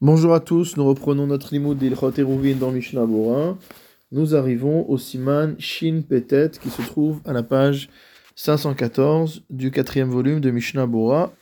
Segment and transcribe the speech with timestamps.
[0.00, 3.58] Bonjour à tous, nous reprenons notre limoud d'Ilchot Eruvin dans Mishnah Bora.
[4.12, 7.90] Nous arrivons au siman Shin Petet qui se trouve à la page
[8.36, 11.32] 514 du quatrième volume de Mishnah Bora.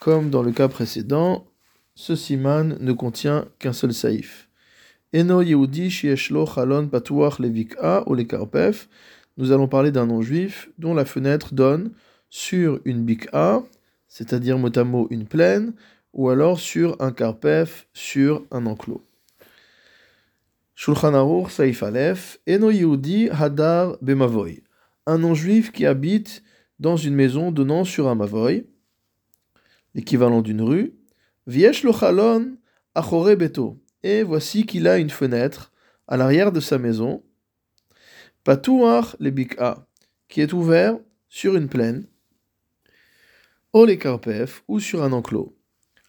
[0.00, 1.46] Comme dans le cas précédent,
[1.94, 4.48] ce siman ne contient qu'un seul saïf.
[5.14, 8.88] Eno Yehudi Shieshlo Chalon Patuach Levik'a ou Lekarpef.
[9.36, 11.92] Nous allons parler d'un non-juif dont la fenêtre donne
[12.28, 13.62] sur une bik'a,
[14.08, 15.74] c'est-à-dire mot à mot une plaine,
[16.18, 19.06] ou alors sur un karpef, sur un enclos.
[20.74, 24.64] Shulchan Aruch Saif Aleph, Eno Yehudi Hadar Bemavoy,
[25.06, 26.42] un non-juif qui habite
[26.80, 28.66] dans une maison donnant sur un mavoy,
[29.94, 30.92] l'équivalent d'une rue,
[31.46, 32.56] Viesh Lochalon
[32.96, 35.70] Achore Beto, et voici qu'il a une fenêtre
[36.08, 37.22] à l'arrière de sa maison,
[38.42, 39.86] Patouach le Bik'a,
[40.26, 42.08] qui est ouvert sur une plaine,
[43.72, 45.54] ou les karpef, ou sur un enclos.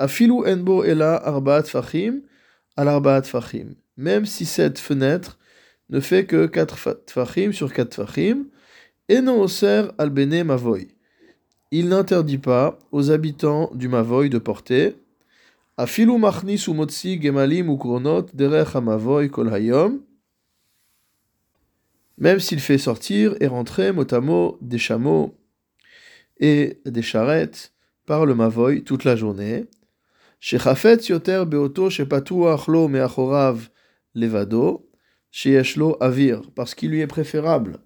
[0.00, 2.22] Afilu enbo ela arbaat fachim
[2.74, 3.74] al arbaat fachim.
[3.98, 5.38] Même si cette fenêtre
[5.90, 8.46] ne fait que 4 tfachim sur 4 tfachim,
[9.10, 10.88] eno oser al bene mavoy.
[11.70, 14.96] Il n'interdit pas aux habitants du mavoy de porter
[15.76, 20.00] Afilu machnis ou motzi gemalim ou kronot derech mavoy kol hayom.
[22.16, 25.34] Même s'il fait sortir et rentrer motamo des chameaux
[26.38, 27.74] et des charrettes
[28.06, 29.66] par le mavoy toute la journée
[30.39, 33.59] שחפץ יותר באותו שפתוח לו מאחוריו
[34.15, 34.81] לבדו,
[35.31, 37.79] שיש לו אוויר, parce qu'il lui est préférable.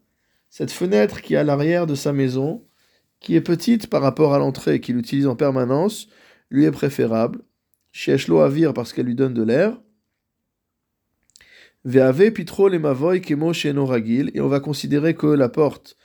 [0.49, 2.65] Cette fenêtre qui est à l'arrière de sa maison,
[3.19, 6.07] qui est petite par rapport à l'entrée qu'il utilise en permanence,
[6.49, 7.39] lui est préférable.
[7.91, 9.77] שיש לו אוויר parce qu'elle lui donne de l'air.
[11.85, 15.95] Ve'ave pitro le mavoy kemo sheno ragil, et on va considérer que la porte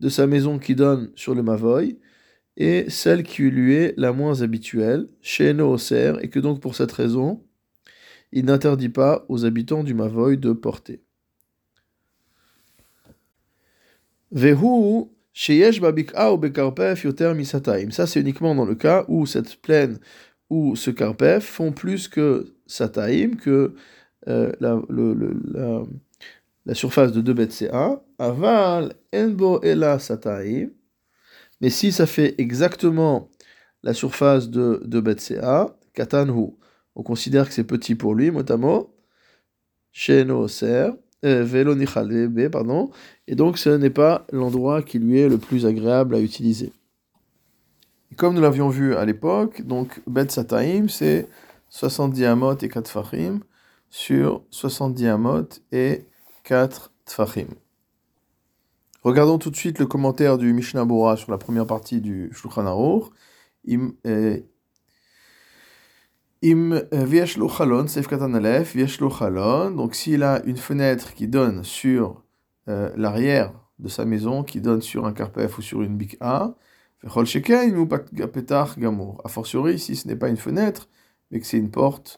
[0.00, 1.98] de sa maison qui donne sur le mavoy,
[2.57, 6.91] et celle qui lui est la moins habituelle, chez Nooser, et que donc pour cette
[6.91, 7.43] raison,
[8.31, 11.01] il n'interdit pas aux habitants du Mavoy de porter.
[14.31, 15.05] Vehu.
[15.37, 15.51] Ça,
[18.07, 19.99] c'est uniquement dans le cas où cette plaine
[20.49, 23.75] ou ce karpef font plus que sataim, que
[24.29, 24.51] euh,
[26.65, 28.01] la, surface de 2 BCA.
[28.17, 30.69] Aval enbo ela sataim.
[31.61, 33.29] Mais si ça fait exactement
[33.83, 36.51] la surface de, de Betsea, Katanhu,
[36.95, 38.93] on considère que c'est petit pour lui, motamo,
[39.91, 40.91] Sheno Ser,
[41.23, 42.91] Velo B, pardon,
[43.27, 46.71] et donc ce n'est pas l'endroit qui lui est le plus agréable à utiliser.
[48.15, 51.27] Comme nous l'avions vu à l'époque, donc Bet Sataim, c'est
[51.69, 53.39] 70 amot et 4 fachim
[53.89, 56.05] sur 70 amot et
[56.43, 57.47] 4 tfachim.
[59.05, 62.65] Regardons tout de suite le commentaire du Mishnah Bora sur la première partie du Shulchan
[62.65, 63.11] Aruch.
[63.69, 63.91] Im
[66.43, 67.85] Im euh, Vieshlo Chalon.
[69.75, 72.23] Donc s'il a une fenêtre qui donne sur
[72.67, 76.55] euh, l'arrière de sa maison, qui donne sur un karpef ou sur une bik'a,
[77.03, 77.27] Vechol
[77.77, 77.87] ou.
[79.23, 80.89] A fortiori, si ce n'est pas une fenêtre,
[81.29, 82.17] mais que c'est une porte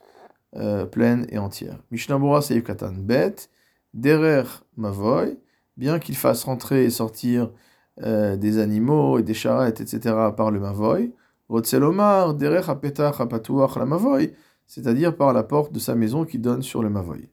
[0.56, 1.80] euh, pleine et entière.
[1.92, 3.50] Mishnah Bora, Sef Katan Bet,
[3.94, 5.38] Derer Mavoy
[5.78, 7.52] bien qu'il fasse rentrer et sortir
[8.04, 11.14] euh, des animaux et des charrettes, etc., par le mavoy,
[11.50, 13.20] derech apetach
[13.78, 14.34] la mavoy,
[14.66, 17.30] c'est-à-dire par la porte de sa maison qui donne sur le mavoy.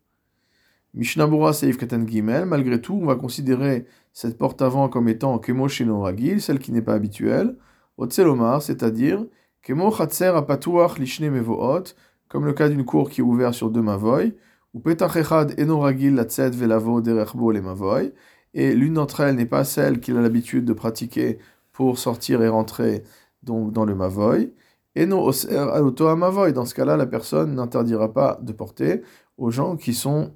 [0.95, 5.67] Mishnabura Seif Katan Gimel, malgré tout, on va considérer cette porte avant comme étant Kemo
[6.01, 7.57] Ragil, celle qui n'est pas habituelle,
[7.99, 9.25] Rotzelomar, c'est-à-dire
[9.63, 11.97] Kemo Chatser apatuach lishne mevoot,
[12.29, 14.35] comme le cas d'une cour qui est ouverte sur deux mavoy,
[14.73, 18.13] ou Petach Echad Eno Ragil la velavo derechbo le mavoy,
[18.55, 21.39] et l'une d'entre elles n'est pas celle qu'il a l'habitude de pratiquer
[21.73, 23.03] pour sortir et rentrer
[23.43, 24.55] donc dans le mavoy.
[24.95, 26.53] Et non auto mavoy.
[26.53, 29.03] Dans ce cas-là, la personne n'interdira pas de porter
[29.37, 30.33] aux gens qui sont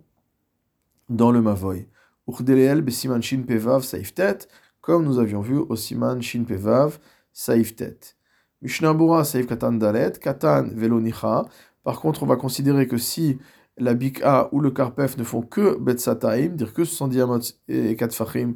[1.09, 1.87] dans le mavoy.
[2.27, 4.49] Uchdeleel besiman shin pevav saiftet,
[4.81, 6.99] comme nous avions vu au siman shin pevav
[7.33, 8.17] saiftet.
[8.61, 11.47] Mishnabura saif katan dalet, katan velonicha.
[11.85, 13.39] Par contre, on va considérer que si
[13.79, 18.15] la bika ou le karpef ne font que betsataim, dire que 70 amot et 4
[18.15, 18.55] fachim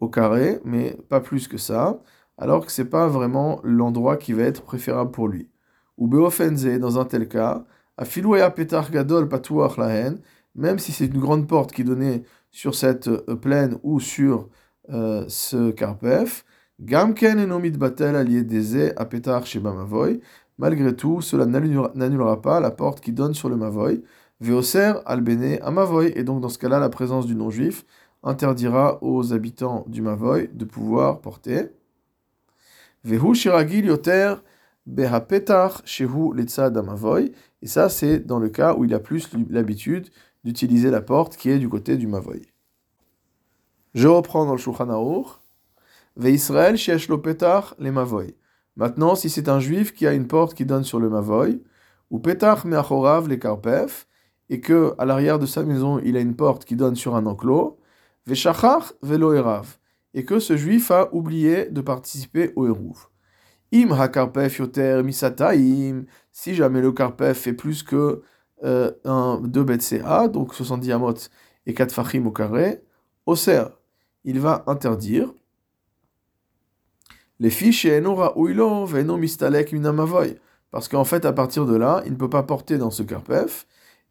[0.00, 2.00] au carré, mais pas plus que ça,
[2.38, 5.48] alors que c'est pas vraiment l'endroit qui va être préférable pour lui.
[5.98, 7.64] Ou beofenze, dans un tel cas,
[7.96, 10.18] afilouaya petar gadol patouach lahen,
[10.54, 14.48] même si c'est une grande porte qui donnait sur cette euh, plaine ou sur
[14.90, 16.44] euh, ce karpef,
[16.80, 20.20] gamken enomit batel aliedeze a petar sheba mavoy,
[20.58, 24.02] malgré tout, cela n'annulera pas la porte qui donne sur le mavoy,
[24.42, 27.86] Veoser albene amavoy, et donc dans ce cas-là, la présence du non-juif
[28.24, 31.70] interdira aux habitants du Mavoy de pouvoir porter.
[33.04, 34.34] Vehu shiragil yoter
[34.84, 37.30] beha petar shehu letzad amavoy.
[37.62, 40.08] Et ça, c'est dans le cas où il a plus l'habitude
[40.42, 42.42] d'utiliser la porte qui est du côté du mavoy.
[43.94, 45.38] Je reprends dans le Shulchan Aruch.
[47.22, 48.34] Petar le mavoy.
[48.74, 51.62] Maintenant, si c'est un juif qui a une porte qui donne sur le mavoy,
[52.10, 54.08] ou petar meachorav le karpef,
[54.52, 57.24] et que à l'arrière de sa maison il a une porte qui donne sur un
[57.24, 57.78] enclos,
[58.26, 59.32] ve shachar velo
[60.12, 63.08] et que ce juif a oublié de participer au eruv.
[63.72, 68.20] Im hakarpef yoter misataim, si jamais le karpef fait plus que
[68.62, 71.14] euh, un, 2 BCA, donc 70 amot
[71.64, 72.82] et 4 fachim au carré,
[73.24, 73.64] oser,
[74.24, 75.32] il va interdire
[77.40, 80.38] les fiches et enora veno mistalek minamavoy.
[80.70, 83.66] Parce qu'en fait, à partir de là, il ne peut pas porter dans ce karpef,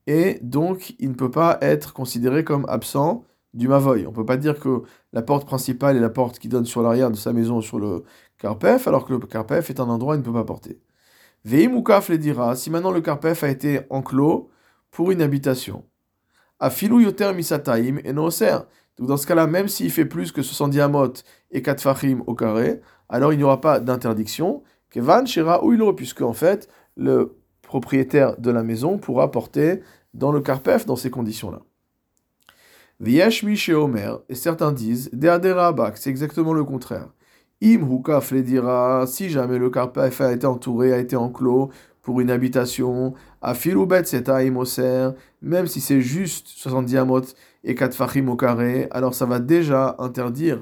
[0.08, 4.06] et donc il ne peut pas être considéré comme absent du mavoy.
[4.06, 4.84] On ne peut pas dire que
[5.14, 8.04] la porte principale est la porte qui donne sur l'arrière de sa maison sur le
[8.38, 10.80] carpef, alors que le carpef est un endroit où il ne peut pas porter.
[11.44, 14.50] Veimukaf le dira, si maintenant le carpef a été enclos
[14.92, 15.84] pour une habitation.
[16.60, 18.58] Afilu yoter misataim et noser.
[18.98, 21.14] Donc dans ce cas-là, même s'il fait plus que 70 amot
[21.50, 24.64] et 4 fachim au carré, alors il n'y aura pas d'interdiction.
[24.92, 27.41] Kevan shira uilo, puisque en fait, le
[27.72, 29.80] propriétaire de la maison pourra porter
[30.14, 31.62] dans le carpef dans ces conditions-là.
[33.00, 35.10] Viesh chez Omer, et certains disent,
[35.96, 37.08] c'est exactement le contraire.
[37.64, 41.70] Im hukaf le dira, si jamais le carpef a été entouré, a été enclos
[42.02, 47.22] pour une habitation, à filoubet seta imoser, même si c'est juste 70 amot
[47.64, 50.60] et 4 fachim au carré, alors ça va déjà interdire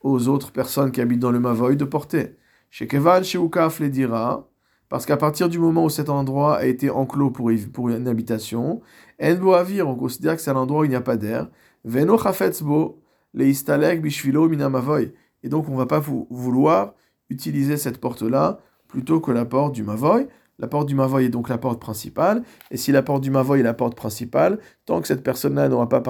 [0.00, 2.36] aux autres personnes qui habitent dans le Mavoy de porter.
[2.70, 4.46] Chez Keval, chez Ukaf les dira,
[4.88, 8.80] parce qu'à partir du moment où cet endroit a été enclos pour, pour une habitation,
[9.20, 11.48] Enboavir, on considère que c'est un endroit où il n'y a pas d'air,
[11.84, 13.00] Veno Chafetzbo,
[13.34, 15.12] le Istalek Bishvilo Minamavoy.
[15.42, 16.94] Et donc on ne va pas vouloir
[17.30, 20.26] utiliser cette porte-là plutôt que la porte du Mavoy.
[20.58, 22.42] La porte du Mavoy est donc la porte principale.
[22.70, 25.88] Et si la porte du Mavoy est la porte principale, tant que cette personne-là n'aura
[25.88, 26.00] pas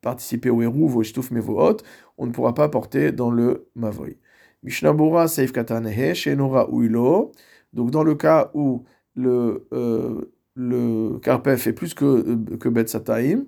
[0.00, 1.76] participé au Hérouv, au Shtuf Mevohot,
[2.18, 4.18] on ne pourra pas porter dans le Mavoy.
[4.62, 7.32] Mishnabura Seif Katanehe, Shenora Uilo.
[7.72, 8.84] Donc dans le cas où
[9.14, 13.44] le, euh, le est plus que, euh, que Bet Sataim,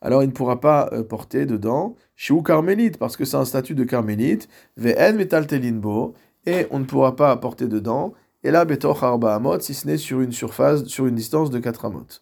[0.00, 3.74] alors il ne pourra pas euh, porter dedans Shiu Carmélite, parce que c'est un statut
[3.74, 6.14] de Carmélite, Ve'en Metal Telinbo,
[6.46, 8.12] et on ne pourra pas porter dedans
[8.44, 11.58] et là, betoch arba amot, si ce n'est sur une surface, sur une distance de
[11.58, 12.20] 4 amot.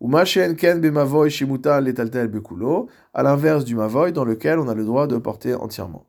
[0.00, 4.74] Ou machen ken bemavoy shimuta letaltel bekulo, à l'inverse du mavoy dans lequel on a
[4.74, 6.06] le droit de porter entièrement.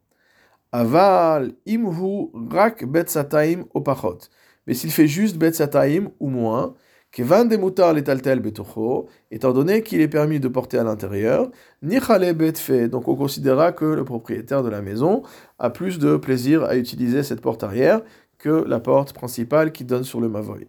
[0.76, 4.28] Aval imhu rak betzataim opachot.
[4.68, 6.74] Mais s'il fait juste betzataim ou moins,
[7.14, 11.50] kevan demutar letaltel betocho, étant donné qu'il est permis de porter à l'intérieur,
[11.82, 15.24] nichale betfe, donc on considérera que le propriétaire de la maison
[15.60, 18.02] a plus de plaisir à utiliser cette porte arrière
[18.38, 20.68] que la porte principale qui donne sur le Mavoy.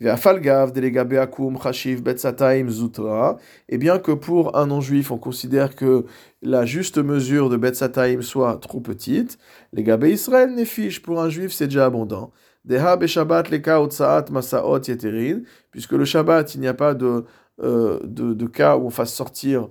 [0.00, 0.06] Et
[3.78, 6.04] bien que pour un non-juif, on considère que
[6.42, 9.38] la juste mesure de Betzataim soit trop petite,
[9.72, 11.00] les Gabé Israël fiche.
[11.00, 12.32] Pour un juif, c'est déjà abondant.
[15.70, 17.24] Puisque le Shabbat, il n'y a pas de,
[17.62, 19.68] euh, de, cas où on fasse sortir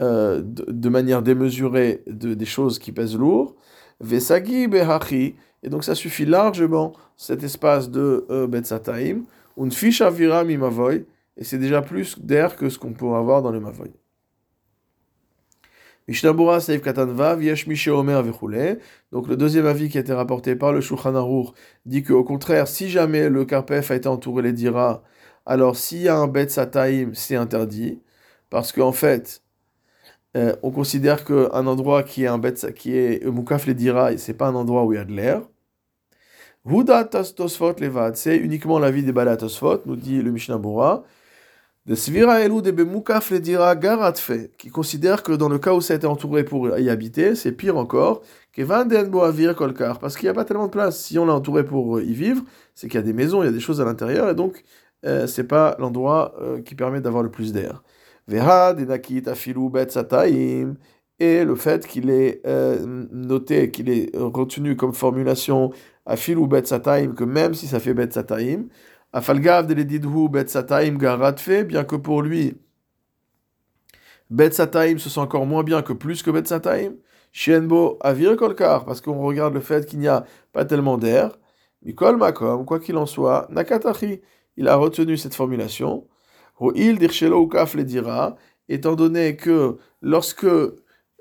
[0.00, 3.56] euh, de, manière démesurée de, des choses qui pèsent lourd.
[4.00, 9.24] Vesagi behachi, et donc ça suffit largement, cet espace de euh, Betzataim,
[9.56, 11.06] une fiche avira mi mavoy,
[11.36, 13.90] et c'est déjà plus d'air que ce qu'on peut avoir dans le mavoy.
[16.08, 18.22] Mishnabura Seif Katanva, Viesh Mishe Omer
[19.10, 21.48] Donc le deuxième avis qui a été rapporté par le Shulchan Aruch
[21.84, 25.02] dit qu'au contraire, si jamais le Karpef a été entouré les dira,
[25.46, 28.00] alors s'il y a un Bet Sataim, c'est interdit.
[28.50, 29.42] Parce qu'en fait,
[30.36, 34.34] euh, on considère qu'un endroit qui est un bet, qui est Moukaf les dira, c'est
[34.34, 35.42] pas un endroit où il y a de l'air.
[37.36, 41.04] Tosfot Levad, c'est uniquement la vie des Bala Tosfot, nous dit le Mishnah Bora.
[41.86, 45.80] De Svira Elou de Bemoukaf le dira Garatfe, qui considère que dans le cas où
[45.80, 50.16] ça a été entouré pour y habiter, c'est pire encore que Den Boavir Kolkar, parce
[50.16, 50.98] qu'il n'y a pas tellement de place.
[50.98, 52.42] Si on l'a entouré pour y vivre,
[52.74, 54.64] c'est qu'il y a des maisons, il y a des choses à l'intérieur, et donc
[55.04, 57.84] euh, c'est pas l'endroit euh, qui permet d'avoir le plus d'air.
[61.18, 65.70] Et le fait qu'il est euh, noté, qu'il est retenu comme formulation
[66.06, 68.68] Afilu Bet Sataim, que même si ça fait Bet Sataim,
[69.12, 72.56] Afalgav de l'Edidhu Bet Sataim Garatfe, bien que pour lui,
[74.30, 76.94] Bet Sataim se sent encore moins bien que plus que Bet Sataim.
[77.32, 81.36] Shienbo Avir Kolkar, parce qu'on regarde le fait qu'il n'y a pas tellement d'air.
[81.82, 84.22] Mikol Makom, quoi qu'il en soit, Nakatachi,
[84.56, 86.06] il a retenu cette formulation
[86.60, 88.36] le dira,
[88.68, 90.46] étant donné que lorsque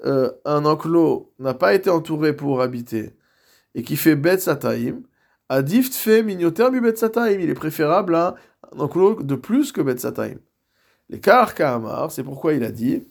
[0.03, 3.11] un enclos n'a pas été entouré pour habiter
[3.75, 5.03] et qui fait bet sataim,
[5.47, 6.35] Adif mi
[6.81, 7.39] betsataim.
[7.39, 8.35] Il est préférable à
[8.75, 10.37] un enclos de plus que betsataim.
[11.09, 13.03] L'écart Kahamar, c'est pourquoi il a dit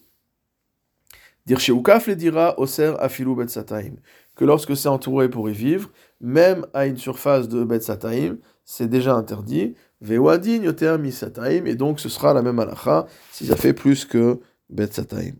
[1.46, 3.92] Dire chez le dira oser afilu betsataim.
[4.34, 5.90] Que lorsque c'est entouré pour y vivre,
[6.20, 9.76] même à une surface de betsataim, c'est déjà interdit.
[10.00, 11.66] Vewadin yoter misataim.
[11.66, 14.40] Et donc ce sera la même halakha si ça fait plus que
[14.70, 15.34] betsataim.